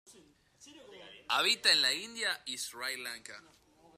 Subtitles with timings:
[1.29, 3.35] Habita en la India y Sri Lanka.